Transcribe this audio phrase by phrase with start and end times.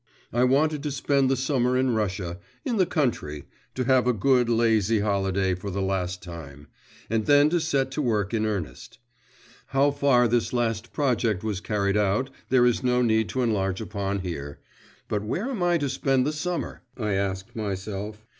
[0.33, 3.43] I wanted to spend the summer in Russia in the country
[3.75, 6.69] to have a good lazy holiday for the last time;
[7.07, 8.97] and then to set to work in earnest.
[9.67, 14.21] How far this last project was carried out, there is no need to enlarge upon
[14.21, 14.57] here…
[15.07, 18.25] 'But where am I to spend the summer?' I asked myself.